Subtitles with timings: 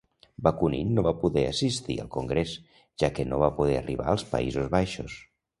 [0.45, 2.55] Bakunin no va poder assistir al congrés,
[3.05, 5.21] ja que no va poder arribar als Països Baixos.